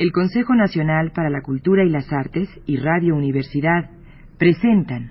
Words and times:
el 0.00 0.12
Consejo 0.12 0.54
Nacional 0.54 1.12
para 1.14 1.28
la 1.28 1.42
Cultura 1.42 1.84
y 1.84 1.90
las 1.90 2.10
Artes 2.10 2.48
y 2.64 2.78
Radio 2.78 3.14
Universidad 3.14 3.90
presentan 4.38 5.10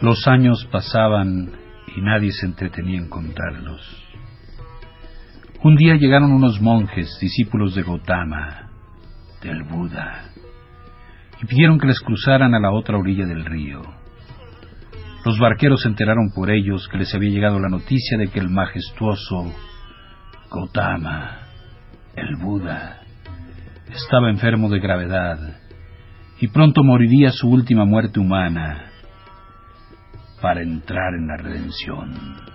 Los 0.00 0.28
años 0.28 0.68
pasaban 0.70 1.50
y 1.96 2.00
nadie 2.00 2.30
se 2.30 2.46
entretenía 2.46 2.98
en 2.98 3.08
contarlos. 3.08 4.03
Un 5.64 5.76
día 5.76 5.94
llegaron 5.94 6.30
unos 6.30 6.60
monjes, 6.60 7.08
discípulos 7.22 7.74
de 7.74 7.82
Gautama, 7.82 8.68
del 9.40 9.62
Buda, 9.62 10.26
y 11.42 11.46
pidieron 11.46 11.78
que 11.78 11.86
les 11.86 12.00
cruzaran 12.00 12.54
a 12.54 12.60
la 12.60 12.70
otra 12.70 12.98
orilla 12.98 13.24
del 13.24 13.46
río. 13.46 13.80
Los 15.24 15.38
barqueros 15.38 15.80
se 15.80 15.88
enteraron 15.88 16.32
por 16.34 16.50
ellos 16.50 16.86
que 16.88 16.98
les 16.98 17.14
había 17.14 17.30
llegado 17.30 17.58
la 17.58 17.70
noticia 17.70 18.18
de 18.18 18.28
que 18.28 18.40
el 18.40 18.50
majestuoso 18.50 19.54
Gautama, 20.52 21.38
el 22.14 22.36
Buda, 22.36 23.00
estaba 23.90 24.28
enfermo 24.28 24.68
de 24.68 24.80
gravedad 24.80 25.38
y 26.40 26.48
pronto 26.48 26.84
moriría 26.84 27.30
su 27.30 27.48
última 27.48 27.86
muerte 27.86 28.20
humana 28.20 28.90
para 30.42 30.60
entrar 30.60 31.14
en 31.14 31.26
la 31.26 31.38
redención. 31.38 32.54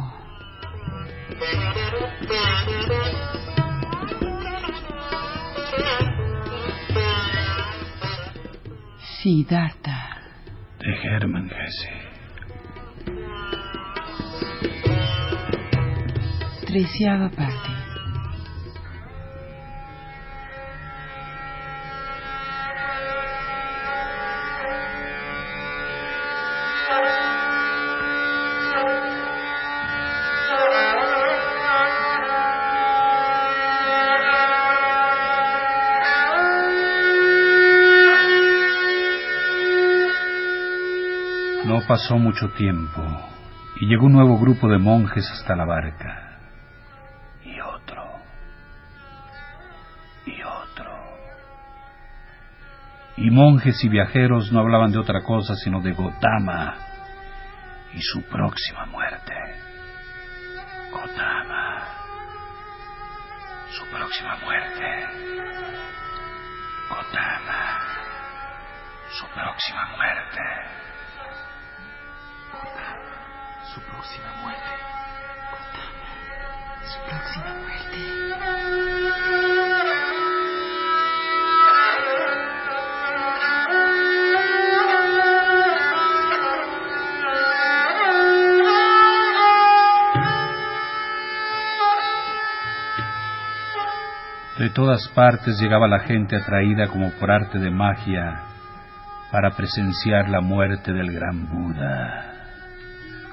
Siddhartha. 9.21 10.17
De 10.79 10.91
Hermann 10.91 11.47
Hesse. 11.47 11.89
Treceava 16.65 17.29
parte. 17.29 17.60
Pasó 42.01 42.17
mucho 42.17 42.49
tiempo 42.53 42.99
y 43.79 43.85
llegó 43.85 44.07
un 44.07 44.13
nuevo 44.13 44.39
grupo 44.39 44.67
de 44.67 44.79
monjes 44.79 45.29
hasta 45.31 45.55
la 45.55 45.65
barca. 45.65 46.39
Y 47.43 47.59
otro. 47.59 48.03
Y 50.25 50.41
otro. 50.41 50.91
Y 53.17 53.29
monjes 53.29 53.83
y 53.83 53.89
viajeros 53.89 54.51
no 54.51 54.61
hablaban 54.61 54.91
de 54.91 54.97
otra 54.97 55.21
cosa 55.21 55.55
sino 55.55 55.79
de 55.81 55.91
Gotama 55.91 56.75
y 57.93 58.01
su 58.01 58.23
próxima 58.23 58.87
muerte. 58.87 59.33
Gotama. 60.91 61.83
Su 63.69 63.85
próxima 63.91 64.37
muerte. 64.37 65.05
Gotama. 66.89 67.79
Su 69.11 69.25
próxima 69.27 69.85
muerte. 69.97 70.90
Su 73.73 73.79
próxima 73.81 74.33
muerte. 74.41 74.61
Su 76.83 76.99
próxima 77.09 77.53
muerte. 77.61 77.81
De 94.57 94.69
todas 94.69 95.07
partes 95.15 95.59
llegaba 95.59 95.87
la 95.87 96.01
gente 96.01 96.35
atraída 96.35 96.87
como 96.87 97.11
por 97.11 97.31
arte 97.31 97.57
de 97.57 97.71
magia 97.71 98.43
para 99.31 99.51
presenciar 99.51 100.29
la 100.29 100.41
muerte 100.41 100.91
del 100.91 101.11
gran 101.13 101.47
Buda, 101.47 102.40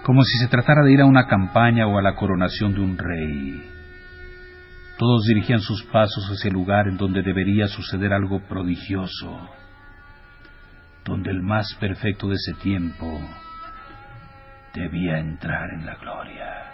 como 0.09 0.23
si 0.23 0.39
se 0.39 0.49
tratara 0.49 0.83
de 0.85 0.93
ir 0.95 1.03
a 1.03 1.05
una 1.05 1.27
campaña 1.27 1.87
o 1.87 1.99
a 1.99 2.03
la 2.03 2.15
coronación 2.15 2.73
de 2.73 2.81
un 2.81 2.97
rey. 2.97 3.63
Todos 4.97 5.27
dirigían 5.27 5.61
sus 5.61 5.85
pasos 5.85 6.25
hacia 6.31 6.49
el 6.49 6.55
lugar 6.55 6.89
en 6.89 6.97
donde 6.97 7.21
debería 7.21 7.67
suceder 7.69 8.15
algo 8.15 8.41
prodigioso, 8.49 9.51
donde 11.05 11.31
el 11.31 11.43
más 11.43 11.75
perfecto 11.79 12.27
de 12.27 12.37
ese 12.37 12.55
tiempo 12.55 13.21
debía 14.73 15.19
entrar 15.19 15.69
en 15.75 15.85
la 15.85 15.97
gloria. 15.97 16.68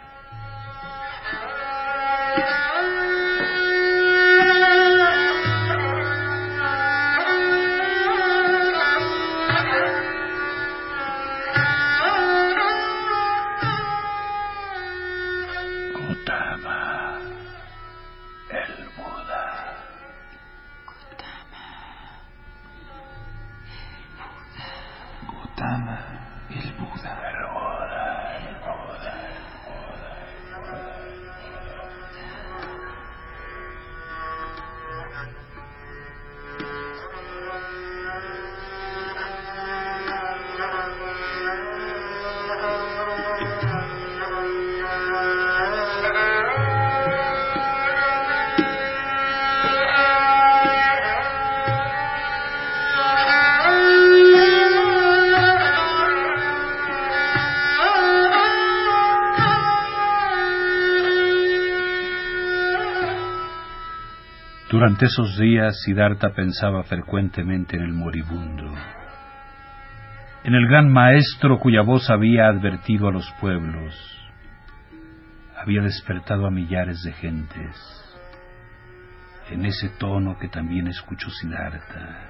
Durante 64.85 65.07
esos 65.07 65.39
días 65.39 65.81
Siddhartha 65.81 66.35
pensaba 66.35 66.83
frecuentemente 66.83 67.75
en 67.75 67.85
el 67.85 67.95
moribundo. 67.95 68.71
en 70.45 70.55
el 70.55 70.69
gran 70.69 70.93
maestro 70.93 71.59
cuya 71.59 71.81
voz 71.81 72.11
había 72.11 72.49
advertido 72.49 73.09
a 73.09 73.11
los 73.11 73.27
pueblos, 73.41 73.95
había 75.57 75.81
despertado 75.81 76.47
a 76.47 76.51
millares 76.51 77.03
de 77.03 77.15
gentes, 77.15 77.75
en 79.49 79.65
ese 79.65 79.89
tono 79.99 80.37
que 80.39 80.49
también 80.49 80.87
escuchó 80.89 81.31
Siddhartha, 81.31 82.29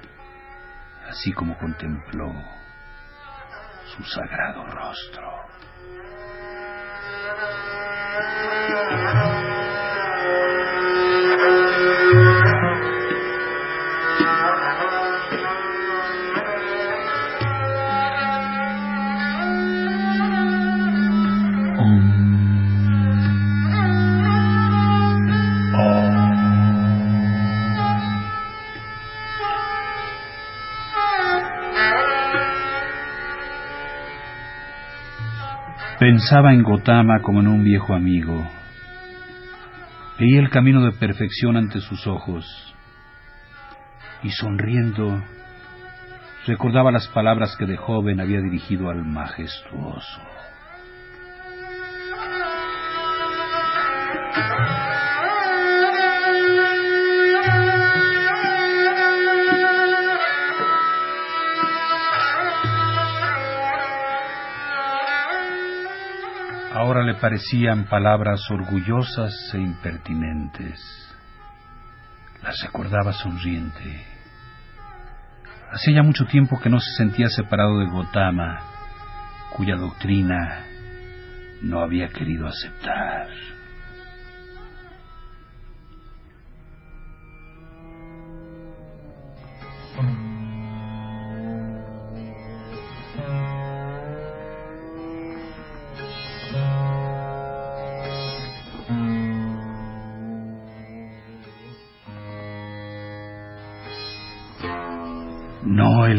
así 1.09 1.33
como 1.33 1.57
contempló 1.57 2.31
su 3.97 4.03
sagrado 4.05 4.65
rostro. 4.67 5.29
Pensaba 36.15 36.53
en 36.53 36.63
Gotama 36.63 37.19
como 37.21 37.41
en 37.41 37.47
un 37.49 37.61
viejo 37.65 37.93
amigo. 37.93 38.41
Veía 40.17 40.39
el 40.39 40.49
camino 40.49 40.81
de 40.85 40.93
perfección 40.93 41.57
ante 41.57 41.81
sus 41.81 42.07
ojos 42.07 42.73
y 44.23 44.29
sonriendo 44.29 45.21
recordaba 46.47 46.93
las 46.93 47.09
palabras 47.09 47.57
que 47.57 47.65
de 47.65 47.75
joven 47.75 48.21
había 48.21 48.39
dirigido 48.39 48.89
al 48.89 49.03
majestuoso. 49.03 50.21
Parecían 67.15 67.85
palabras 67.85 68.49
orgullosas 68.49 69.33
e 69.53 69.57
impertinentes. 69.57 70.79
Las 72.43 72.61
recordaba 72.61 73.13
sonriente. 73.13 74.05
Hacía 75.71 75.95
ya 75.95 76.03
mucho 76.03 76.25
tiempo 76.25 76.59
que 76.59 76.69
no 76.69 76.79
se 76.79 76.91
sentía 76.95 77.27
separado 77.29 77.79
de 77.79 77.87
Gotama, 77.87 78.59
cuya 79.55 79.75
doctrina 79.75 80.63
no 81.61 81.81
había 81.81 82.09
querido 82.09 82.47
aceptar. 82.47 83.27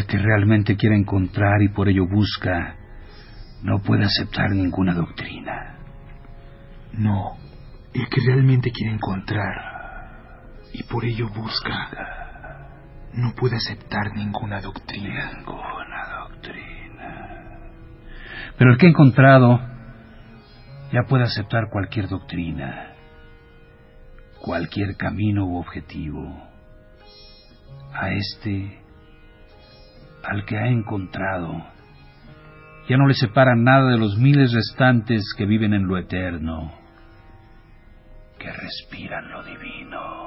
El 0.06 0.12
que 0.12 0.18
realmente 0.18 0.76
quiere 0.76 0.94
encontrar 0.94 1.60
y 1.62 1.68
por 1.68 1.88
ello 1.88 2.06
busca, 2.06 2.76
no 3.64 3.80
puede 3.80 4.04
aceptar 4.04 4.50
ninguna 4.50 4.94
doctrina. 4.94 5.78
No, 6.92 7.36
el 7.92 8.08
que 8.08 8.20
realmente 8.24 8.70
quiere 8.70 8.94
encontrar 8.94 10.30
y 10.72 10.84
por 10.84 11.04
ello 11.04 11.28
busca, 11.30 12.68
no 13.14 13.34
puede 13.34 13.56
aceptar 13.56 14.14
ninguna 14.14 14.60
doctrina. 14.60 15.32
Ninguna 15.38 16.28
doctrina. 16.28 17.58
Pero 18.56 18.70
el 18.70 18.78
que 18.78 18.86
ha 18.86 18.90
encontrado 18.90 19.60
ya 20.92 21.02
puede 21.08 21.24
aceptar 21.24 21.68
cualquier 21.68 22.06
doctrina, 22.06 22.92
cualquier 24.40 24.96
camino 24.96 25.46
u 25.46 25.58
objetivo. 25.58 26.46
A 27.92 28.10
este 28.10 28.85
al 30.22 30.44
que 30.44 30.56
ha 30.56 30.68
encontrado. 30.68 31.64
Ya 32.88 32.96
no 32.96 33.06
le 33.06 33.14
separa 33.14 33.56
nada 33.56 33.90
de 33.90 33.98
los 33.98 34.16
miles 34.16 34.52
restantes 34.52 35.24
que 35.36 35.44
viven 35.44 35.74
en 35.74 35.86
lo 35.86 35.98
eterno, 35.98 36.72
que 38.38 38.52
respiran 38.52 39.28
lo 39.30 39.42
divino. 39.42 40.26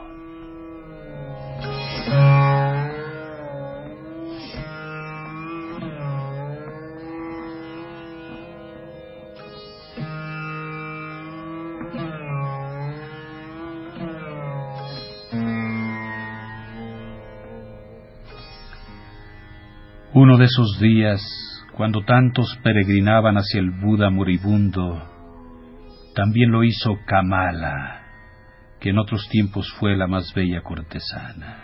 Uno 20.22 20.38
de 20.38 20.48
esos 20.48 20.78
días, 20.82 21.22
cuando 21.78 22.02
tantos 22.02 22.54
peregrinaban 22.62 23.38
hacia 23.38 23.62
el 23.62 23.72
Buda 23.72 24.10
moribundo, 24.10 25.02
también 26.14 26.52
lo 26.52 26.66
hizo 26.66 26.98
Kamala, 27.06 28.02
que 28.82 28.90
en 28.90 29.00
otros 29.00 29.30
tiempos 29.30 29.72
fue 29.80 29.96
la 29.96 30.08
más 30.08 30.34
bella 30.34 30.60
cortesana. 30.62 31.64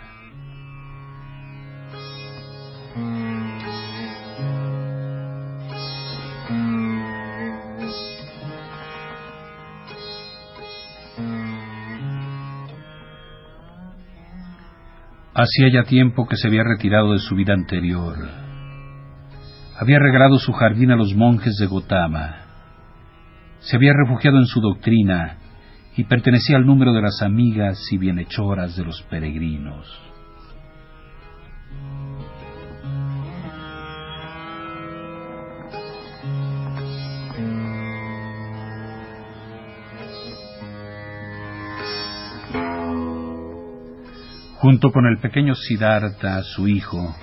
Hacía 15.34 15.68
ya 15.74 15.82
tiempo 15.82 16.26
que 16.26 16.36
se 16.36 16.48
había 16.48 16.64
retirado 16.64 17.12
de 17.12 17.18
su 17.18 17.34
vida 17.34 17.52
anterior. 17.52 18.45
Había 19.78 19.98
regalado 19.98 20.38
su 20.38 20.52
jardín 20.52 20.90
a 20.90 20.96
los 20.96 21.14
monjes 21.14 21.56
de 21.58 21.66
Gotama. 21.66 22.36
Se 23.58 23.76
había 23.76 23.92
refugiado 23.92 24.38
en 24.38 24.46
su 24.46 24.60
doctrina 24.60 25.36
y 25.96 26.04
pertenecía 26.04 26.56
al 26.56 26.64
número 26.64 26.94
de 26.94 27.02
las 27.02 27.20
amigas 27.20 27.78
y 27.90 27.98
bienhechoras 27.98 28.74
de 28.74 28.84
los 28.84 29.02
peregrinos. 29.02 29.86
Junto 44.54 44.90
con 44.90 45.06
el 45.06 45.18
pequeño 45.18 45.54
Siddhartha, 45.54 46.42
su 46.42 46.66
hijo, 46.66 47.14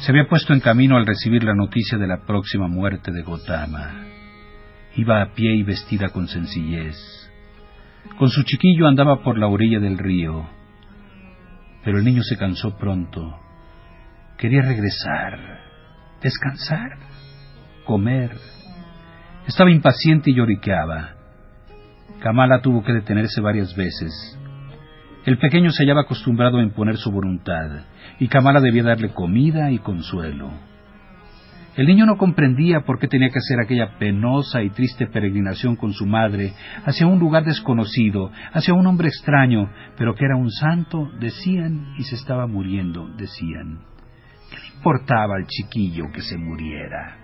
se 0.00 0.12
había 0.12 0.28
puesto 0.28 0.54
en 0.54 0.60
camino 0.60 0.96
al 0.96 1.06
recibir 1.06 1.44
la 1.44 1.54
noticia 1.54 1.98
de 1.98 2.06
la 2.06 2.24
próxima 2.24 2.68
muerte 2.68 3.12
de 3.12 3.22
Gotama. 3.22 4.06
Iba 4.96 5.20
a 5.20 5.34
pie 5.34 5.54
y 5.54 5.62
vestida 5.62 6.08
con 6.08 6.26
sencillez. 6.26 6.96
Con 8.18 8.30
su 8.30 8.42
chiquillo 8.44 8.88
andaba 8.88 9.22
por 9.22 9.38
la 9.38 9.46
orilla 9.46 9.78
del 9.78 9.98
río, 9.98 10.48
pero 11.84 11.98
el 11.98 12.04
niño 12.04 12.22
se 12.22 12.38
cansó 12.38 12.78
pronto. 12.78 13.38
Quería 14.38 14.62
regresar, 14.62 15.38
descansar, 16.22 16.98
comer. 17.84 18.30
Estaba 19.46 19.70
impaciente 19.70 20.30
y 20.30 20.34
lloriqueaba. 20.34 21.10
Kamala 22.20 22.62
tuvo 22.62 22.82
que 22.82 22.94
detenerse 22.94 23.42
varias 23.42 23.76
veces 23.76 24.39
el 25.26 25.38
pequeño 25.38 25.70
se 25.70 25.82
hallaba 25.82 26.02
acostumbrado 26.02 26.58
a 26.58 26.62
imponer 26.62 26.96
su 26.96 27.10
voluntad, 27.10 27.84
y 28.18 28.28
Kamala 28.28 28.60
debía 28.60 28.82
darle 28.82 29.10
comida 29.10 29.70
y 29.70 29.78
consuelo. 29.78 30.50
El 31.76 31.86
niño 31.86 32.04
no 32.04 32.16
comprendía 32.16 32.80
por 32.80 32.98
qué 32.98 33.06
tenía 33.06 33.30
que 33.30 33.38
hacer 33.38 33.60
aquella 33.60 33.98
penosa 33.98 34.62
y 34.62 34.70
triste 34.70 35.06
peregrinación 35.06 35.76
con 35.76 35.92
su 35.92 36.04
madre 36.04 36.52
hacia 36.84 37.06
un 37.06 37.18
lugar 37.18 37.44
desconocido, 37.44 38.30
hacia 38.52 38.74
un 38.74 38.86
hombre 38.86 39.08
extraño, 39.08 39.70
pero 39.96 40.14
que 40.14 40.24
era 40.24 40.36
un 40.36 40.50
santo, 40.50 41.10
decían, 41.20 41.94
y 41.96 42.02
se 42.02 42.16
estaba 42.16 42.46
muriendo, 42.46 43.08
decían. 43.16 43.80
¿Qué 44.50 44.56
le 44.56 44.74
importaba 44.76 45.36
al 45.36 45.46
chiquillo 45.46 46.10
que 46.12 46.22
se 46.22 46.36
muriera? 46.36 47.16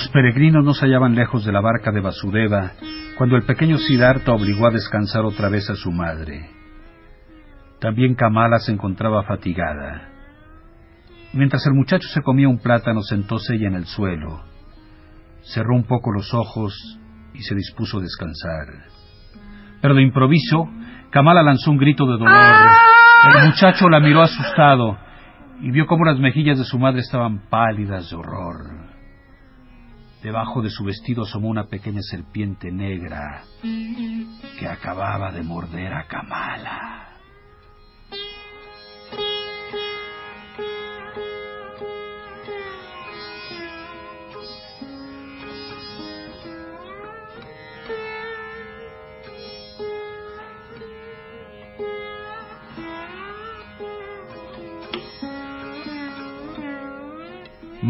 Los 0.00 0.08
peregrinos 0.08 0.64
no 0.64 0.72
se 0.72 0.86
hallaban 0.86 1.14
lejos 1.14 1.44
de 1.44 1.52
la 1.52 1.60
barca 1.60 1.92
de 1.92 2.00
Vasudeva 2.00 2.72
cuando 3.18 3.36
el 3.36 3.42
pequeño 3.42 3.76
Siddhartha 3.76 4.32
obligó 4.32 4.66
a 4.66 4.70
descansar 4.70 5.26
otra 5.26 5.50
vez 5.50 5.68
a 5.68 5.74
su 5.74 5.92
madre. 5.92 6.48
También 7.82 8.14
Kamala 8.14 8.60
se 8.60 8.72
encontraba 8.72 9.24
fatigada. 9.24 10.08
Mientras 11.34 11.66
el 11.66 11.74
muchacho 11.74 12.08
se 12.08 12.22
comía 12.22 12.48
un 12.48 12.60
plátano, 12.60 13.02
sentóse 13.02 13.56
ella 13.56 13.68
en 13.68 13.74
el 13.74 13.84
suelo. 13.84 14.42
Cerró 15.42 15.76
un 15.76 15.84
poco 15.84 16.12
los 16.12 16.32
ojos 16.32 16.98
y 17.34 17.42
se 17.42 17.54
dispuso 17.54 17.98
a 17.98 18.00
descansar. 18.00 18.68
Pero 19.82 19.94
de 19.94 20.02
improviso, 20.02 20.66
Kamala 21.10 21.42
lanzó 21.42 21.72
un 21.72 21.76
grito 21.76 22.06
de 22.06 22.16
dolor. 22.16 22.70
El 23.34 23.48
muchacho 23.48 23.90
la 23.90 24.00
miró 24.00 24.22
asustado 24.22 24.96
y 25.60 25.70
vio 25.70 25.86
cómo 25.86 26.06
las 26.06 26.18
mejillas 26.18 26.56
de 26.56 26.64
su 26.64 26.78
madre 26.78 27.00
estaban 27.00 27.50
pálidas 27.50 28.08
de 28.08 28.16
horror. 28.16 28.89
Debajo 30.22 30.60
de 30.60 30.68
su 30.68 30.84
vestido 30.84 31.22
asomó 31.22 31.48
una 31.48 31.64
pequeña 31.64 32.02
serpiente 32.02 32.70
negra 32.70 33.44
que 33.62 34.68
acababa 34.68 35.32
de 35.32 35.42
morder 35.42 35.94
a 35.94 36.06
Kamala. 36.06 36.99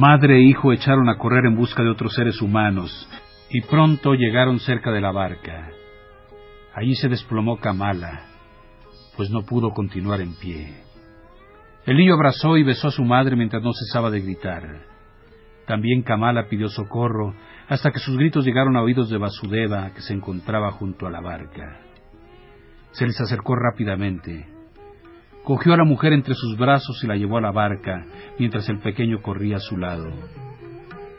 Madre 0.01 0.39
e 0.39 0.41
hijo 0.41 0.73
echaron 0.73 1.11
a 1.11 1.19
correr 1.19 1.45
en 1.45 1.55
busca 1.55 1.83
de 1.83 1.91
otros 1.91 2.15
seres 2.15 2.41
humanos 2.41 3.07
y 3.51 3.61
pronto 3.61 4.15
llegaron 4.15 4.59
cerca 4.59 4.91
de 4.91 5.03
la 5.03 5.13
barca. 5.13 5.69
Allí 6.75 6.95
se 6.95 7.11
desplomó 7.11 7.59
Kamala, 7.59 8.23
pues 9.15 9.29
no 9.29 9.43
pudo 9.43 9.73
continuar 9.73 10.23
en 10.23 10.33
pie. 10.37 10.75
El 11.85 11.99
niño 11.99 12.15
abrazó 12.15 12.57
y 12.57 12.63
besó 12.63 12.89
a 12.89 12.93
su 12.93 13.05
madre 13.05 13.37
mientras 13.37 13.63
no 13.63 13.73
cesaba 13.75 14.11
de 14.11 14.23
gritar. 14.23 14.87
También 15.67 16.01
Kamala 16.01 16.49
pidió 16.49 16.69
socorro 16.69 17.35
hasta 17.69 17.91
que 17.91 17.99
sus 17.99 18.17
gritos 18.17 18.47
llegaron 18.47 18.79
a 18.79 18.83
oídos 18.83 19.11
de 19.11 19.19
Vasudeva, 19.19 19.91
que 19.93 20.01
se 20.01 20.15
encontraba 20.15 20.71
junto 20.73 21.07
a 21.07 21.11
la 21.11 21.21
barca. 21.21 21.79
Se 22.93 23.07
les 23.07 23.21
acercó 23.21 23.55
rápidamente 23.55 24.49
Cogió 25.51 25.75
a 25.75 25.77
la 25.77 25.85
mujer 25.85 26.13
entre 26.13 26.37
sus 26.37 26.57
brazos 26.57 27.03
y 27.03 27.09
la 27.09 27.17
llevó 27.17 27.39
a 27.39 27.41
la 27.41 27.51
barca, 27.51 28.07
mientras 28.39 28.69
el 28.69 28.79
pequeño 28.79 29.21
corría 29.21 29.57
a 29.57 29.59
su 29.59 29.77
lado. 29.77 30.09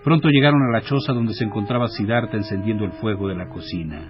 Pronto 0.05 0.29
llegaron 0.29 0.61
a 0.63 0.71
la 0.71 0.85
choza 0.85 1.11
donde 1.11 1.33
se 1.33 1.43
encontraba 1.43 1.89
Siddhartha 1.89 2.37
encendiendo 2.37 2.85
el 2.85 2.93
fuego 2.93 3.27
de 3.27 3.35
la 3.35 3.49
cocina. 3.49 4.09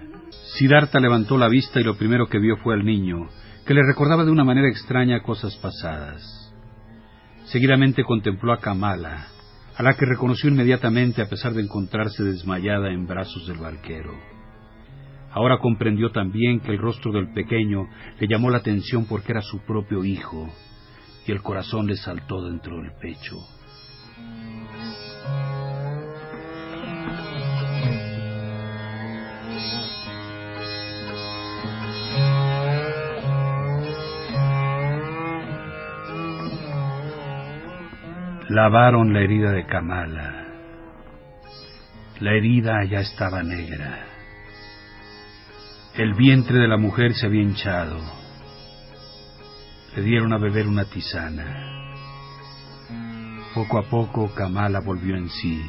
Siddhartha 0.56 1.00
levantó 1.00 1.36
la 1.38 1.48
vista 1.48 1.80
y 1.80 1.82
lo 1.82 1.96
primero 1.96 2.28
que 2.28 2.38
vio 2.38 2.56
fue 2.58 2.74
al 2.74 2.84
niño, 2.84 3.26
que 3.66 3.74
le 3.74 3.82
recordaba 3.84 4.24
de 4.24 4.30
una 4.30 4.44
manera 4.44 4.68
extraña 4.68 5.24
cosas 5.24 5.56
pasadas. 5.56 6.54
Seguidamente 7.46 8.04
contempló 8.04 8.52
a 8.52 8.60
Kamala, 8.60 9.26
a 9.76 9.82
la 9.82 9.94
que 9.94 10.06
reconoció 10.06 10.48
inmediatamente 10.50 11.20
a 11.20 11.28
pesar 11.28 11.52
de 11.52 11.62
encontrarse 11.62 12.22
desmayada 12.22 12.92
en 12.92 13.08
brazos 13.08 13.44
del 13.48 13.58
barquero. 13.58 14.31
Ahora 15.34 15.58
comprendió 15.58 16.10
también 16.10 16.60
que 16.60 16.72
el 16.72 16.78
rostro 16.78 17.10
del 17.10 17.32
pequeño 17.32 17.88
le 18.20 18.28
llamó 18.28 18.50
la 18.50 18.58
atención 18.58 19.06
porque 19.06 19.32
era 19.32 19.40
su 19.40 19.60
propio 19.60 20.04
hijo, 20.04 20.52
y 21.26 21.32
el 21.32 21.42
corazón 21.42 21.86
le 21.86 21.96
saltó 21.96 22.44
dentro 22.44 22.76
del 22.76 22.92
pecho. 23.00 23.36
Lavaron 38.50 39.14
la 39.14 39.20
herida 39.20 39.50
de 39.52 39.64
Kamala. 39.64 40.46
La 42.20 42.34
herida 42.34 42.84
ya 42.84 43.00
estaba 43.00 43.42
negra. 43.42 44.11
El 45.94 46.14
vientre 46.14 46.58
de 46.58 46.68
la 46.68 46.78
mujer 46.78 47.12
se 47.12 47.26
había 47.26 47.42
hinchado. 47.42 48.00
Le 49.94 50.02
dieron 50.02 50.32
a 50.32 50.38
beber 50.38 50.66
una 50.66 50.86
tisana. 50.86 51.68
Poco 53.54 53.78
a 53.78 53.82
poco 53.82 54.34
Kamala 54.34 54.80
volvió 54.80 55.16
en 55.16 55.28
sí. 55.28 55.62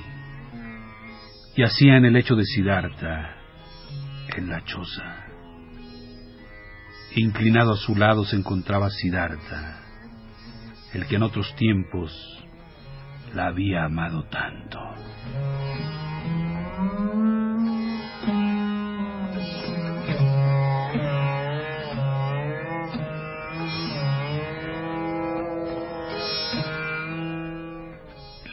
Y 1.58 1.64
hacía 1.64 1.98
en 1.98 2.06
el 2.06 2.14
lecho 2.14 2.36
de 2.36 2.46
Siddhartha, 2.46 3.36
en 4.38 4.48
la 4.48 4.64
choza. 4.64 5.26
Inclinado 7.16 7.74
a 7.74 7.78
su 7.78 7.94
lado 7.94 8.24
se 8.24 8.38
encontraba 8.38 8.90
Siddhartha, 8.92 9.82
el 10.94 11.06
que 11.06 11.18
en 11.18 11.24
otros 11.24 11.54
tiempos 11.58 12.14
la 13.36 13.48
había 13.48 13.84
amado 13.84 14.24
tanto. 14.30 14.80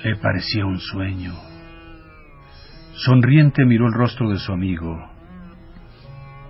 Le 0.02 0.16
parecía 0.16 0.64
un 0.64 0.80
sueño. 0.80 1.34
Sonriente 2.94 3.66
miró 3.66 3.86
el 3.86 3.92
rostro 3.92 4.30
de 4.30 4.38
su 4.38 4.50
amigo. 4.50 4.98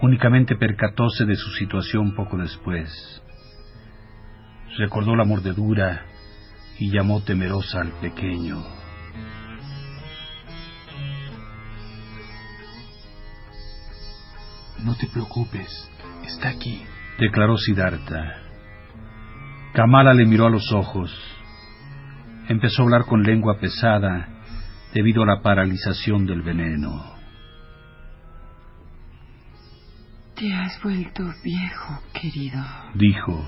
Únicamente 0.03 0.55
percatóse 0.55 1.25
de 1.25 1.35
su 1.35 1.51
situación 1.51 2.15
poco 2.15 2.37
después. 2.37 2.89
Recordó 4.79 5.17
la 5.17 5.25
mordedura 5.25 6.07
y 6.79 6.93
llamó 6.93 7.23
temerosa 7.23 7.81
al 7.81 7.91
pequeño. 8.01 8.63
No 14.85 14.95
te 14.95 15.09
preocupes, 15.09 15.91
está 16.25 16.51
aquí, 16.51 16.83
declaró 17.19 17.57
Siddhartha. 17.59 18.43
Kamala 19.75 20.15
le 20.15 20.25
miró 20.25 20.47
a 20.47 20.51
los 20.51 20.73
ojos 20.73 21.30
empezó 22.51 22.83
a 22.83 22.85
hablar 22.85 23.05
con 23.05 23.23
lengua 23.23 23.61
pesada 23.61 24.27
debido 24.93 25.23
a 25.23 25.27
la 25.27 25.41
paralización 25.41 26.27
del 26.27 26.43
veneno. 26.43 27.15
Te 30.35 30.53
has 30.53 30.83
vuelto 30.83 31.23
viejo, 31.45 32.03
querido. 32.13 32.61
Dijo. 32.95 33.47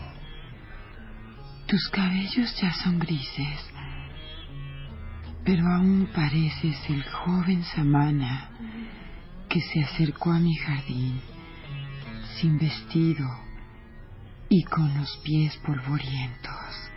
Tus 1.67 1.89
cabellos 1.89 2.55
ya 2.61 2.73
son 2.75 3.01
grises, 3.01 3.73
pero 5.45 5.67
aún 5.67 6.09
pareces 6.15 6.79
el 6.89 7.03
joven 7.03 7.65
Samana 7.65 8.51
que 9.49 9.61
se 9.61 9.83
acercó 9.83 10.31
a 10.31 10.39
mi 10.39 10.55
jardín 10.55 11.21
sin 12.37 12.57
vestido 12.57 13.27
y 14.49 14.63
con 14.63 14.97
los 14.97 15.17
pies 15.25 15.57
polvorientos. 15.57 16.92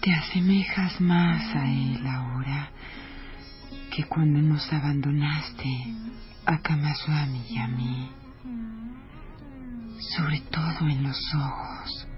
Te 0.00 0.14
asemejas 0.14 0.98
más 1.00 1.54
a 1.54 1.70
él 1.70 2.06
ahora 2.06 2.70
que 3.90 4.04
cuando 4.04 4.40
nos 4.40 4.72
abandonaste 4.72 5.68
a 6.46 6.58
Kamaswami 6.58 7.42
y 7.50 7.58
a 7.58 7.68
mí. 7.68 8.10
Sobre 10.16 10.40
todo 10.50 10.88
en 10.88 11.02
los 11.02 11.34
ojos, 11.34 12.08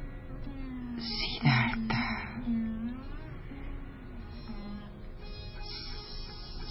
Siddhartha. 0.96 2.30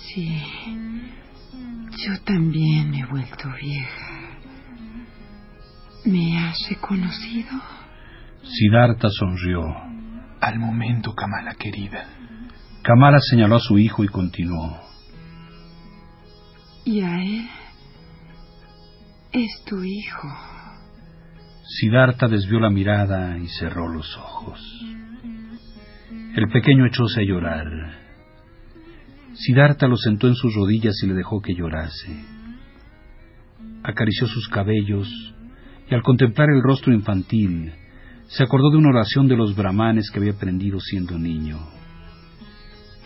Sí, 0.08 0.42
yo 1.98 2.22
también 2.24 2.94
he 2.94 3.06
vuelto 3.06 3.50
vieja. 3.62 4.40
¿Me 6.06 6.40
has 6.40 6.58
reconocido? 6.70 7.52
Siddhartha 8.44 9.10
sonrió. 9.10 9.91
Al 10.42 10.58
momento, 10.58 11.14
Kamala 11.14 11.54
querida. 11.54 12.04
Kamala 12.82 13.20
señaló 13.20 13.58
a 13.58 13.60
su 13.60 13.78
hijo 13.78 14.04
y 14.04 14.08
continuó. 14.08 14.82
¿Y 16.84 17.02
a 17.02 17.24
él? 17.24 17.48
Es 19.32 19.64
tu 19.66 19.84
hijo. 19.84 20.28
Siddhartha 21.64 22.28
desvió 22.28 22.60
la 22.60 22.72
mirada 22.72 23.38
y 23.38 23.48
cerró 23.48 23.88
los 23.88 24.18
ojos. 24.18 24.60
El 26.36 26.50
pequeño 26.52 26.88
echóse 26.88 27.22
a 27.22 27.24
llorar. 27.24 27.68
Siddhartha 29.36 29.88
lo 29.88 29.96
sentó 29.96 30.28
en 30.28 30.36
sus 30.36 30.56
rodillas 30.56 30.96
y 31.04 31.08
le 31.08 31.14
dejó 31.14 31.40
que 31.40 31.54
llorase. 31.54 32.26
Acarició 33.84 34.28
sus 34.28 34.50
cabellos 34.50 35.08
y 35.88 35.94
al 35.94 36.02
contemplar 36.02 36.50
el 36.50 36.64
rostro 36.64 36.94
infantil 36.94 37.74
se 38.32 38.44
acordó 38.44 38.72
de 38.72 38.78
una 38.78 38.90
oración 38.90 39.28
de 39.28 39.36
los 39.36 39.56
brahmanes 39.56 40.10
que 40.10 40.20
había 40.20 40.32
aprendido 40.32 40.80
siendo 40.80 41.18
niño. 41.20 41.60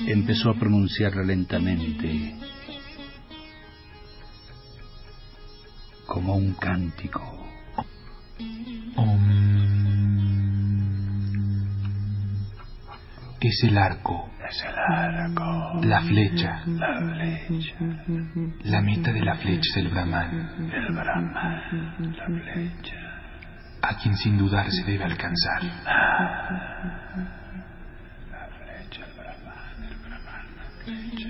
empezó 0.08 0.52
a 0.52 0.56
pronunciarla 0.56 1.24
lentamente, 1.24 2.36
como 6.06 6.36
un 6.36 6.54
cántico. 6.54 7.22
Es 13.42 13.64
el 13.64 13.78
arco. 13.78 14.28
Es 14.50 14.64
el 14.64 14.76
arco. 14.76 15.82
La 15.84 16.02
flecha. 16.02 16.64
La 16.66 17.00
flecha. 17.00 17.76
La 18.64 18.82
meta 18.82 19.14
de 19.14 19.22
la 19.22 19.36
flecha 19.36 19.70
es 19.70 19.78
el 19.78 19.90
Brahman. 19.90 20.72
El 20.74 20.94
Brahman. 20.96 22.16
La 22.18 22.26
flecha. 22.26 23.05
A 23.88 23.96
quien 23.98 24.18
sin 24.18 24.36
dudar 24.36 24.72
se 24.72 24.84
debe 24.84 25.04
alcanzar. 25.04 25.62
La 25.64 25.78
flecha, 28.50 29.06
el 29.06 29.14
Brahman, 29.14 29.84
el 29.84 29.96
Brahman, 29.98 30.46
la 30.58 30.66
flecha. 30.84 31.30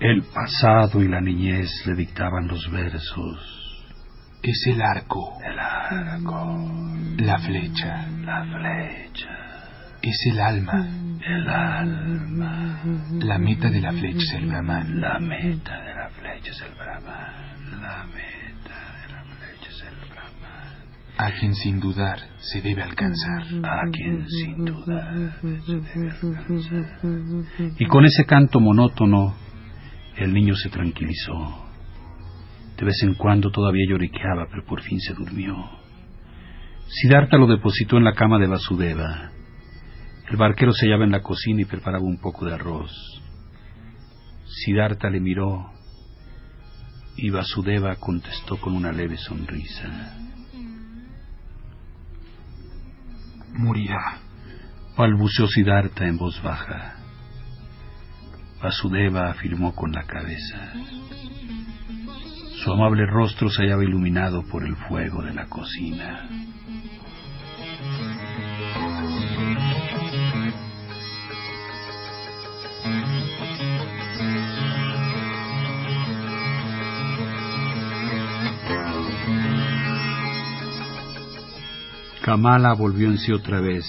El 0.00 0.22
pasado 0.34 1.00
y 1.00 1.08
la 1.08 1.20
niñez 1.20 1.70
le 1.86 1.94
dictaban 1.94 2.48
los 2.48 2.68
versos. 2.72 3.54
Es 4.42 4.66
el 4.68 4.80
arco. 4.80 5.36
El 5.44 5.57
arco, 5.57 5.57
La 5.90 7.38
flecha. 7.38 8.06
la 8.24 8.44
flecha, 8.44 9.30
Es 10.02 10.26
el 10.30 10.40
alma. 10.40 10.86
el 11.26 11.48
alma. 11.48 12.80
La 13.20 13.38
meta 13.38 13.70
de 13.70 13.80
la 13.80 13.92
flecha 13.92 14.18
es 14.18 14.34
el 14.34 14.46
Brahman. 14.48 15.00
La 15.00 15.18
meta 15.18 15.80
de 15.82 15.94
la 15.94 16.10
flecha 16.10 16.50
es 16.50 16.60
el 16.60 16.74
Brahman. 16.74 17.80
La 17.80 18.04
meta 18.04 18.76
de 19.00 19.12
la 19.14 19.22
flecha 19.24 19.70
es 19.70 19.82
el 19.82 20.10
Brahman. 20.10 21.16
A 21.16 21.30
quien 21.40 21.54
sin 21.54 21.80
dudar 21.80 22.18
se 22.38 22.60
debe 22.60 22.82
alcanzar. 22.82 23.42
A 23.64 23.90
quien 23.90 24.28
sin 24.28 24.64
duda 24.66 25.32
se 25.40 25.46
debe 25.46 26.10
alcanzar. 26.10 26.86
Y 27.78 27.86
con 27.86 28.04
ese 28.04 28.26
canto 28.26 28.60
monótono, 28.60 29.34
el 30.16 30.34
niño 30.34 30.54
se 30.54 30.68
tranquilizó. 30.68 31.67
De 32.78 32.84
vez 32.84 32.96
en 33.02 33.14
cuando 33.14 33.50
todavía 33.50 33.86
lloriqueaba, 33.88 34.46
pero 34.48 34.64
por 34.64 34.80
fin 34.82 35.00
se 35.00 35.12
durmió. 35.12 35.56
Siddhartha 36.86 37.36
lo 37.36 37.48
depositó 37.48 37.96
en 37.96 38.04
la 38.04 38.14
cama 38.14 38.38
de 38.38 38.46
Vasudeva. 38.46 39.32
El 40.30 40.36
barquero 40.36 40.72
se 40.72 40.86
hallaba 40.86 41.04
en 41.04 41.10
la 41.10 41.22
cocina 41.22 41.62
y 41.62 41.64
preparaba 41.64 42.04
un 42.04 42.18
poco 42.18 42.46
de 42.46 42.54
arroz. 42.54 42.92
Siddhartha 44.46 45.10
le 45.10 45.20
miró 45.20 45.72
y 47.16 47.30
Vasudeva 47.30 47.96
contestó 47.96 48.60
con 48.60 48.76
una 48.76 48.92
leve 48.92 49.16
sonrisa. 49.16 50.16
Morirá. 53.54 54.20
balbuceó 54.96 55.48
Siddhartha 55.48 56.06
en 56.06 56.16
voz 56.16 56.40
baja. 56.42 57.07
Vasudeva 58.62 59.30
afirmó 59.30 59.74
con 59.74 59.92
la 59.92 60.02
cabeza. 60.02 60.72
Su 62.56 62.72
amable 62.72 63.06
rostro 63.06 63.48
se 63.50 63.62
hallaba 63.62 63.84
iluminado 63.84 64.42
por 64.42 64.64
el 64.64 64.74
fuego 64.74 65.22
de 65.22 65.32
la 65.32 65.46
cocina. 65.46 66.28
Kamala 82.22 82.74
volvió 82.74 83.08
en 83.08 83.18
sí 83.18 83.32
otra 83.32 83.60
vez. 83.60 83.86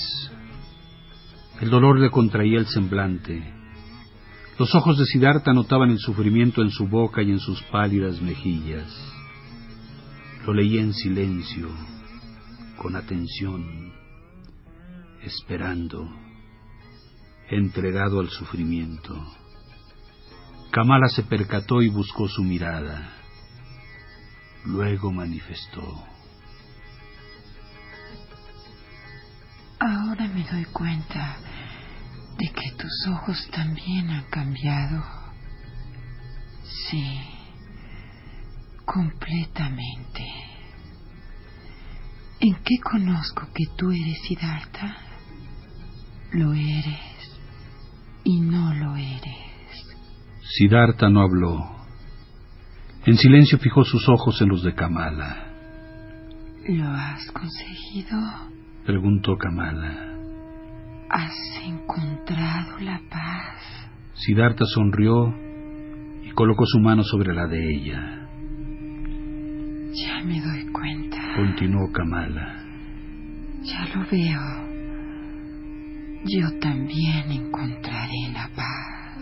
El 1.60 1.72
dolor 1.72 2.00
le 2.00 2.12
contraía 2.12 2.60
el 2.60 2.68
semblante. 2.68 3.59
Los 4.60 4.76
ojos 4.76 4.98
de 4.98 5.06
Siddhartha 5.06 5.54
notaban 5.54 5.90
el 5.90 6.00
sufrimiento 6.00 6.62
en 6.62 6.70
su 6.70 6.86
boca 6.86 7.22
y 7.22 7.32
en 7.32 7.40
sus 7.40 7.64
pálidas 7.72 8.22
mejillas. 8.22 8.94
Lo 10.46 10.54
leía 10.54 10.82
en 10.82 10.94
silencio, 10.94 11.70
con 12.76 12.98
atención, 12.98 13.94
esperando, 15.24 16.10
entregado 17.50 18.20
al 18.20 18.28
sufrimiento. 18.28 19.16
Kamala 20.72 21.08
se 21.08 21.24
percató 21.24 21.82
y 21.82 21.88
buscó 21.88 22.28
su 22.28 22.44
mirada. 22.44 23.14
Luego 24.66 25.10
manifestó. 25.14 26.04
Ahora 29.80 30.28
me 30.28 30.44
doy 30.52 30.66
cuenta 30.66 31.38
de 32.40 32.48
que 32.54 32.72
tus 32.72 33.08
ojos 33.08 33.50
también 33.52 34.10
han 34.10 34.24
cambiado. 34.30 35.04
Sí, 36.90 37.20
completamente. 38.86 40.26
¿En 42.40 42.56
qué 42.64 42.78
conozco 42.82 43.48
que 43.54 43.66
tú 43.76 43.92
eres 43.92 44.22
Siddhartha? 44.22 44.98
Lo 46.32 46.54
eres 46.54 47.38
y 48.24 48.40
no 48.40 48.74
lo 48.74 48.96
eres. 48.96 49.98
Siddhartha 50.58 51.10
no 51.10 51.22
habló. 51.22 51.76
En 53.06 53.18
silencio 53.18 53.60
fijó 53.60 53.84
sus 53.84 54.08
ojos 54.08 54.42
en 54.42 54.50
los 54.50 54.64
de 54.64 54.74
Kamala. 54.74 55.46
¿Lo 56.70 56.88
has 56.88 57.30
conseguido? 57.32 58.18
Preguntó 58.86 59.38
Kamala. 59.38 60.09
¿Has 61.10 61.34
encontrado 61.64 62.80
la 62.82 63.02
paz? 63.10 63.90
Siddhartha 64.14 64.66
sonrió 64.66 65.34
y 66.24 66.30
colocó 66.32 66.66
su 66.66 66.80
mano 66.80 67.04
sobre 67.04 67.34
la 67.34 67.48
de 67.48 67.76
ella. 67.76 68.28
Ya 69.92 70.24
me 70.24 70.40
doy 70.40 70.72
cuenta. 70.72 71.18
Continuó 71.36 71.92
Kamala. 71.92 72.64
Ya 73.64 73.86
lo 73.96 74.06
veo. 74.12 74.70
Yo 76.26 76.60
también 76.60 77.32
encontraré 77.32 78.32
la 78.32 78.50
paz. 78.56 79.18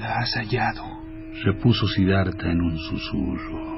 La 0.00 0.18
has 0.18 0.34
hallado. 0.34 0.82
Repuso 1.44 1.86
Siddhartha 1.86 2.50
en 2.50 2.60
un 2.60 2.76
susurro. 2.78 3.71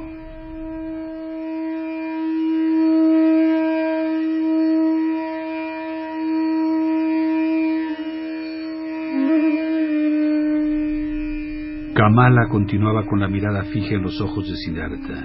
Kamala 11.94 12.48
continuaba 12.48 13.06
con 13.06 13.20
la 13.20 13.28
mirada 13.28 13.62
fija 13.66 13.94
en 13.94 14.02
los 14.02 14.20
ojos 14.20 14.48
de 14.48 14.56
Siddhartha. 14.56 15.24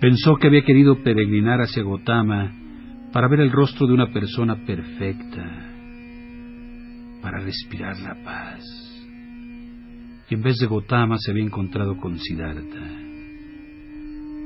Pensó 0.00 0.36
que 0.36 0.46
había 0.46 0.64
querido 0.64 1.02
peregrinar 1.02 1.60
hacia 1.60 1.82
Gotama 1.82 2.50
para 3.12 3.28
ver 3.28 3.40
el 3.40 3.52
rostro 3.52 3.86
de 3.86 3.92
una 3.92 4.10
persona 4.14 4.64
perfecta, 4.64 5.44
para 7.20 7.38
respirar 7.40 7.98
la 8.00 8.14
paz. 8.24 8.64
Y 10.30 10.34
en 10.34 10.42
vez 10.42 10.56
de 10.56 10.66
Gotama 10.66 11.16
se 11.18 11.32
había 11.32 11.44
encontrado 11.44 11.98
con 11.98 12.18
Siddhartha. 12.18 12.90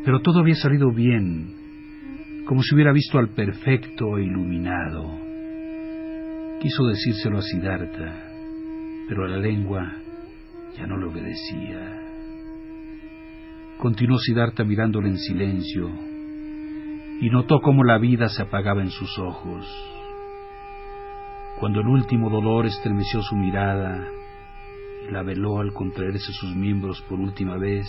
Pero 0.05 0.21
todo 0.23 0.41
había 0.41 0.57
salido 0.57 0.93
bien, 0.93 2.43
como 2.47 2.65
si 2.65 2.75
hubiera 2.75 2.93
visto 2.93 3.19
al 3.19 3.29
perfecto 3.29 4.19
iluminado. 4.19 5.21
Quiso 6.61 6.85
decírselo 6.89 7.39
a 7.39 7.43
Siddhartha, 7.43 8.25
pero 9.09 9.29
la 9.29 9.37
lengua 9.37 9.95
ya 10.77 10.87
no 10.87 10.97
le 10.97 11.07
obedecía. 11.07 12.03
Continuó 13.79 14.19
Siddhartha 14.19 14.65
mirándole 14.65 15.09
en 15.09 15.19
silencio 15.19 15.89
y 17.21 17.31
notó 17.31 17.61
cómo 17.61 17.85
la 17.85 17.99
vida 17.99 18.29
se 18.29 18.43
apagaba 18.43 18.83
en 18.83 18.91
sus 18.91 19.19
ojos. 19.19 19.67
Cuando 21.59 21.81
el 21.81 21.89
último 21.89 22.31
dolor 22.31 22.67
estremeció 22.67 23.23
su 23.23 23.37
mirada 23.37 24.09
y 25.09 25.13
la 25.13 25.23
veló 25.23 25.61
al 25.61 25.73
contraerse 25.73 26.33
sus 26.33 26.55
miembros 26.55 27.03
por 27.03 27.19
última 27.19 27.57
vez, 27.57 27.87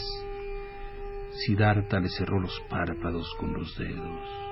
Siddhartha 1.32 2.00
le 2.00 2.10
cerró 2.10 2.40
los 2.40 2.60
párpados 2.70 3.34
con 3.40 3.54
los 3.54 3.78
dedos. 3.78 4.50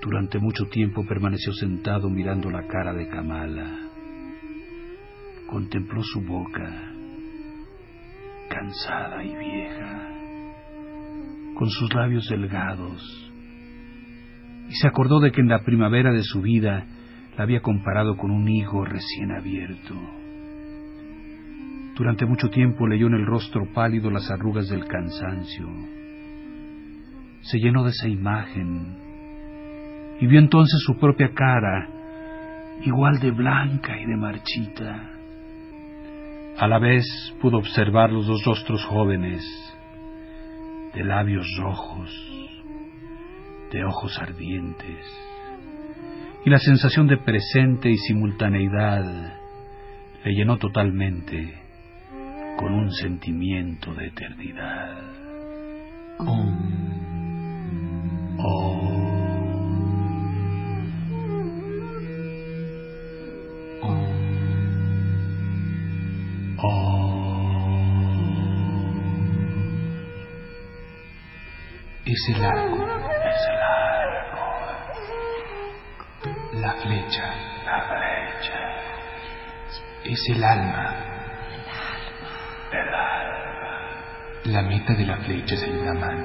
Durante 0.00 0.38
mucho 0.38 0.66
tiempo 0.66 1.04
permaneció 1.06 1.52
sentado 1.52 2.08
mirando 2.08 2.50
la 2.50 2.66
cara 2.66 2.92
de 2.92 3.08
Kamala. 3.08 3.87
Contempló 5.48 6.02
su 6.02 6.20
boca, 6.20 6.92
cansada 8.50 9.24
y 9.24 9.34
vieja, 9.34 10.08
con 11.54 11.70
sus 11.70 11.94
labios 11.94 12.28
delgados, 12.28 13.32
y 14.68 14.74
se 14.74 14.88
acordó 14.88 15.20
de 15.20 15.32
que 15.32 15.40
en 15.40 15.48
la 15.48 15.64
primavera 15.64 16.12
de 16.12 16.22
su 16.22 16.42
vida 16.42 16.84
la 17.34 17.44
había 17.44 17.62
comparado 17.62 18.18
con 18.18 18.30
un 18.30 18.46
higo 18.46 18.84
recién 18.84 19.32
abierto. 19.32 19.94
Durante 21.96 22.26
mucho 22.26 22.50
tiempo 22.50 22.86
leyó 22.86 23.06
en 23.06 23.14
el 23.14 23.24
rostro 23.24 23.72
pálido 23.72 24.10
las 24.10 24.30
arrugas 24.30 24.68
del 24.68 24.84
cansancio. 24.84 25.66
Se 27.40 27.58
llenó 27.58 27.84
de 27.84 27.90
esa 27.90 28.06
imagen 28.06 28.98
y 30.20 30.26
vio 30.26 30.40
entonces 30.40 30.78
su 30.84 30.98
propia 30.98 31.32
cara, 31.32 31.88
igual 32.82 33.18
de 33.18 33.30
blanca 33.30 33.98
y 33.98 34.04
de 34.04 34.16
marchita. 34.18 35.17
A 36.58 36.66
la 36.66 36.80
vez 36.80 37.04
pudo 37.40 37.58
observar 37.58 38.10
los 38.10 38.26
dos 38.26 38.44
rostros 38.44 38.84
jóvenes, 38.86 39.44
de 40.92 41.04
labios 41.04 41.46
rojos, 41.56 42.10
de 43.70 43.84
ojos 43.84 44.18
ardientes, 44.18 45.06
y 46.44 46.50
la 46.50 46.58
sensación 46.58 47.06
de 47.06 47.18
presente 47.18 47.88
y 47.88 47.96
simultaneidad 47.96 49.04
le 50.24 50.32
llenó 50.32 50.58
totalmente 50.58 51.62
con 52.56 52.74
un 52.74 52.90
sentimiento 52.90 53.94
de 53.94 54.08
eternidad. 54.08 54.98
Es 72.18 72.28
el 72.34 72.44
arco. 72.44 72.74
Es 72.74 73.42
el 73.48 73.60
arco. 73.62 74.42
La 76.54 76.72
flecha. 76.82 77.26
La 77.64 77.78
flecha. 77.86 78.58
Es 80.02 80.28
el 80.30 80.42
alma. 80.42 80.96
El 82.72 82.88
alma. 82.88 83.70
La 84.46 84.62
meta 84.62 84.94
de 84.94 85.04
la 85.04 85.18
flecha 85.18 85.54
es 85.54 85.62
el 85.62 85.78
Brahman. 85.78 86.18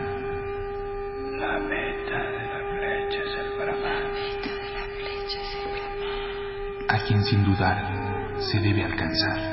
La 1.40 1.60
meta 1.60 2.18
de 2.18 2.44
la 2.48 2.60
flecha 2.76 3.20
es 3.20 3.36
el 3.38 3.50
Brahman. 3.60 4.04
A 6.90 6.98
quien 7.06 7.24
sin 7.24 7.44
dudar 7.44 7.78
se 8.40 8.60
debe 8.60 8.84
alcanzar. 8.84 9.53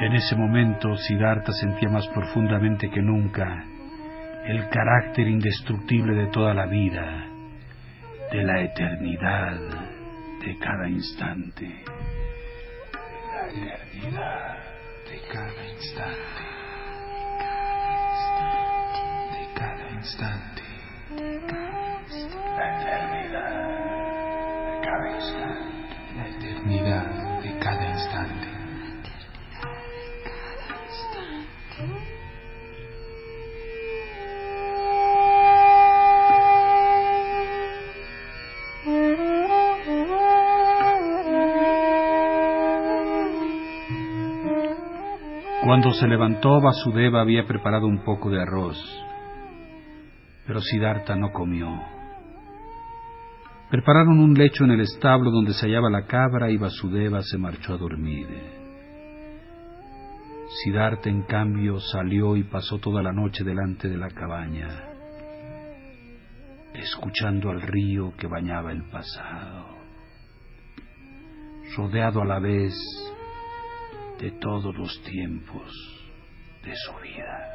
En 0.00 0.14
ese 0.14 0.34
momento 0.34 0.96
Siddhartha 0.96 1.52
sentía 1.52 1.90
más 1.90 2.08
profundamente 2.08 2.88
que 2.88 3.02
nunca 3.02 3.66
el 4.46 4.66
carácter 4.70 5.28
indestructible 5.28 6.14
de 6.14 6.28
toda 6.28 6.54
la 6.54 6.64
vida, 6.64 7.26
de 8.32 8.42
la 8.42 8.62
eternidad 8.62 9.60
de 10.40 10.58
cada 10.58 10.88
instante. 10.88 11.66
De 11.66 13.60
la 13.60 13.74
eternidad 13.74 14.56
de 15.04 15.20
cada 15.30 15.68
instante. 15.68 16.42
De 19.32 19.54
cada 19.54 19.90
instante. 19.90 20.62
La 22.56 22.80
eternidad 22.80 23.59
Cuando 45.70 45.92
se 45.92 46.08
levantó, 46.08 46.60
Vasudeva 46.60 47.20
había 47.20 47.46
preparado 47.46 47.86
un 47.86 48.02
poco 48.02 48.28
de 48.28 48.42
arroz, 48.42 48.76
pero 50.44 50.60
Siddhartha 50.60 51.14
no 51.14 51.30
comió. 51.30 51.68
Prepararon 53.70 54.18
un 54.18 54.34
lecho 54.34 54.64
en 54.64 54.72
el 54.72 54.80
establo 54.80 55.30
donde 55.30 55.52
se 55.52 55.66
hallaba 55.66 55.88
la 55.88 56.06
cabra 56.06 56.50
y 56.50 56.56
Vasudeva 56.56 57.22
se 57.22 57.38
marchó 57.38 57.74
a 57.74 57.76
dormir. 57.76 58.26
Siddhartha, 60.64 61.08
en 61.08 61.22
cambio, 61.22 61.78
salió 61.78 62.34
y 62.34 62.42
pasó 62.42 62.78
toda 62.78 63.00
la 63.00 63.12
noche 63.12 63.44
delante 63.44 63.88
de 63.88 63.96
la 63.96 64.08
cabaña, 64.08 64.70
escuchando 66.74 67.48
al 67.48 67.62
río 67.62 68.12
que 68.18 68.26
bañaba 68.26 68.72
el 68.72 68.90
pasado, 68.90 69.66
rodeado 71.76 72.22
a 72.22 72.24
la 72.24 72.40
vez 72.40 72.74
de 74.20 74.30
todos 74.32 74.76
los 74.76 75.02
tiempos 75.02 75.72
de 76.62 76.74
su 76.76 76.92
vida. 77.00 77.50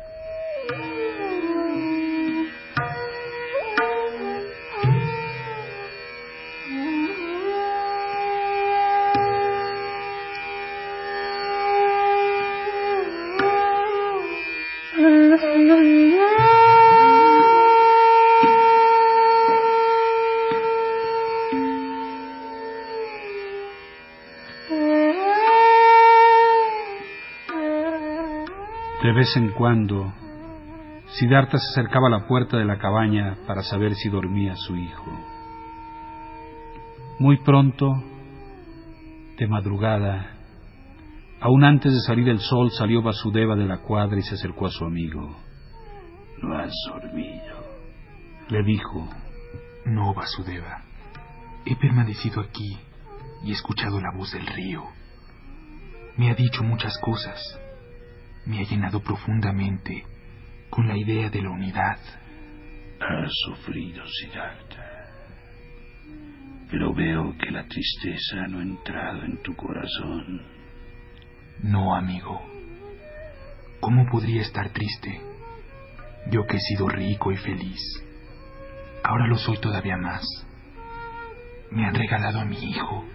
De 29.06 29.14
vez 29.14 29.38
en 29.38 29.52
cuando, 29.52 30.12
Siddhartha 31.10 31.60
se 31.60 31.80
acercaba 31.80 32.08
a 32.08 32.10
la 32.10 32.26
puerta 32.26 32.58
de 32.58 32.66
la 32.66 32.80
cabaña 32.80 33.38
para 33.46 33.62
saber 33.62 33.94
si 33.94 34.10
dormía 34.10 34.56
su 34.56 34.76
hijo. 34.76 35.06
Muy 37.20 37.38
pronto, 37.44 38.04
de 39.38 39.48
madrugada, 39.48 40.32
aún 41.40 41.64
antes 41.64 41.94
de 41.94 42.00
salir 42.00 42.28
el 42.30 42.40
sol, 42.40 42.72
salió 42.72 43.04
Vasudeva 43.04 43.56
de 43.56 43.68
la 43.68 43.78
cuadra 43.84 44.18
y 44.18 44.24
se 44.24 44.34
acercó 44.34 44.66
a 44.66 44.72
su 44.72 44.84
amigo. 44.86 45.38
No 46.42 46.58
has 46.58 46.74
dormido, 46.88 47.58
le 48.50 48.64
dijo. 48.64 49.08
No, 49.86 50.16
Vasudeva. 50.16 50.82
He 51.64 51.76
permanecido 51.76 52.42
aquí 52.42 52.76
y 53.44 53.52
he 53.52 53.54
escuchado 53.54 54.02
la 54.02 54.18
voz 54.18 54.32
del 54.32 54.48
río. 54.48 54.82
Me 56.18 56.32
ha 56.32 56.34
dicho 56.34 56.64
muchas 56.64 56.98
cosas 56.98 57.40
me 58.46 58.60
ha 58.60 58.64
llenado 58.64 59.02
profundamente 59.02 60.06
con 60.70 60.88
la 60.88 60.98
idea 60.98 61.30
de 61.30 61.42
la 61.42 61.50
unidad. 61.50 61.98
Has 63.00 63.32
sufrido, 63.46 64.04
Siddhartha, 64.08 64.86
pero 66.70 66.94
veo 66.94 67.36
que 67.38 67.52
la 67.52 67.66
tristeza 67.68 68.48
no 68.48 68.60
ha 68.60 68.64
entrado 68.64 69.24
en 69.24 69.42
tu 69.42 69.56
corazón. 69.56 70.42
No, 71.64 71.96
amigo. 71.96 72.42
¿Cómo 73.80 74.06
podría 74.10 74.42
estar 74.42 74.70
triste? 74.70 75.22
Yo 76.32 76.46
que 76.46 76.58
he 76.58 76.60
sido 76.60 76.88
rico 76.88 77.32
y 77.32 77.38
feliz. 77.38 77.80
Ahora 79.04 79.28
lo 79.28 79.38
soy 79.38 79.58
todavía 79.60 79.98
más. 79.98 80.24
Me 81.72 81.86
han 81.86 81.94
regalado 81.94 82.40
a 82.40 82.46
mi 82.46 82.58
hijo. 82.58 83.06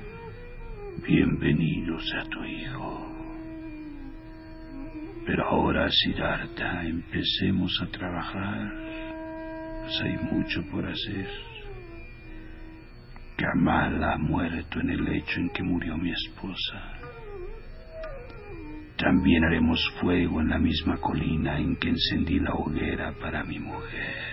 Bienvenidos 1.03 2.05
a 2.21 2.29
tu 2.29 2.45
hijo. 2.45 3.10
Pero 5.27 5.47
ahora, 5.47 5.89
Siddhartha, 5.91 6.85
empecemos 6.85 7.73
a 7.83 7.87
trabajar, 7.87 8.73
pues 9.83 10.01
hay 10.03 10.17
mucho 10.33 10.63
por 10.71 10.87
hacer. 10.87 11.29
Kamala 13.37 14.15
ha 14.15 14.19
muerto 14.19 14.81
en 14.81 14.91
el 14.91 15.05
lecho 15.05 15.41
en 15.41 15.51
que 15.51 15.63
murió 15.63 15.97
mi 15.97 16.11
esposa. 16.11 17.01
También 18.97 19.45
haremos 19.45 19.81
fuego 20.01 20.43
en 20.43 20.51
la 20.51 20.59
misma 20.59 20.99
colina 20.99 21.59
en 21.59 21.77
que 21.77 21.89
encendí 21.89 22.39
la 22.39 22.53
hoguera 22.53 23.15
para 23.21 23.43
mi 23.45 23.59
mujer. 23.59 24.30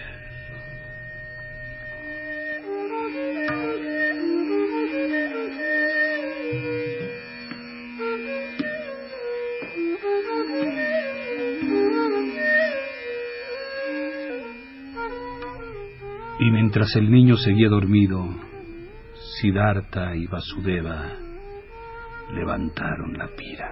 Mientras 16.78 16.96
el 16.98 17.10
niño 17.10 17.38
seguía 17.38 17.70
dormido, 17.70 18.24
Siddhartha 19.42 20.16
y 20.16 20.28
Vasudeva 20.28 21.12
levantaron 22.36 23.18
la 23.18 23.28
pira. 23.36 23.72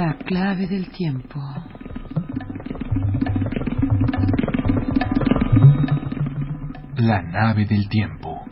La 0.00 0.16
clave 0.16 0.66
del 0.66 0.90
tiempo. 0.90 1.38
La 6.96 7.20
nave 7.20 7.66
del 7.66 7.86
tiempo. 7.90 8.46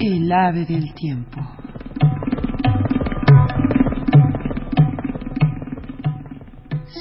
El 0.00 0.32
ave 0.32 0.64
del 0.64 0.92
tiempo. 0.92 1.40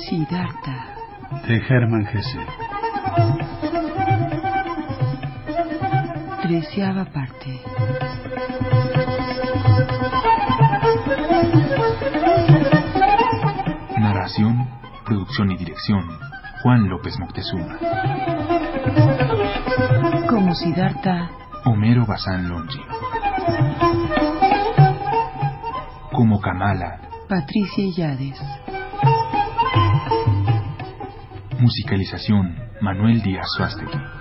Siddhartha. 0.07 0.85
De 1.47 1.57
Hermann 1.67 2.05
Hesse. 2.05 2.67
Treceava 6.47 7.03
parte. 7.03 7.59
Narración, 13.99 14.69
producción 15.05 15.51
y 15.51 15.57
dirección. 15.57 16.05
Juan 16.63 16.87
López 16.87 17.19
Moctezuma. 17.19 17.77
Como 20.29 20.55
Siddhartha. 20.55 21.29
Homero 21.65 22.05
Bazán 22.05 22.47
Longi. 22.47 22.79
Como 26.13 26.39
Kamala. 26.39 27.01
Patricia 27.27 27.83
Illades. 27.83 28.39
Musicalización. 31.59 32.55
Manuel 32.79 33.21
Díaz 33.21 33.47
Suástegui. 33.57 34.16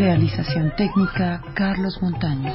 Realización 0.00 0.72
técnica 0.78 1.42
Carlos 1.52 1.98
Montaño. 2.00 2.50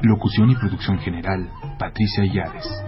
Locución 0.00 0.50
y 0.50 0.56
producción 0.56 0.98
general. 0.98 1.48
Patricia 1.78 2.24
Illades. 2.24 2.83